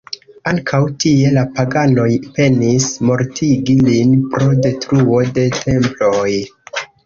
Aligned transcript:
Ankaŭ 0.51 0.77
tie 1.03 1.33
la 1.35 1.43
paganoj 1.59 2.07
penis 2.39 2.89
mortigi 3.11 3.77
lin 3.91 4.19
pro 4.35 4.51
detruo 4.67 5.23
de 5.39 5.49
temploj. 5.63 6.29